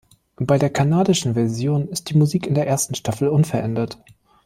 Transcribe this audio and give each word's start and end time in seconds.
Bei 0.39 0.57
der 0.57 0.71
kanadischen 0.71 1.35
Version 1.35 1.87
ist 1.89 2.09
die 2.09 2.17
Musik 2.17 2.47
in 2.47 2.55
der 2.55 2.65
ersten 2.65 2.95
Staffel 2.95 3.27
unverändert. 3.27 3.99